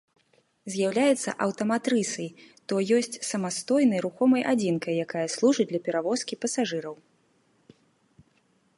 З'яўляецца 0.75 1.29
аўтаматрысай, 1.45 2.29
то 2.73 2.81
ёсць 2.97 3.19
самастойнай 3.29 3.99
рухомай 4.07 4.41
адзінкай, 4.55 4.93
якая 5.07 5.27
служыць 5.37 5.69
для 5.73 5.79
перавозкі 5.89 6.33
пасажыраў. 6.47 6.95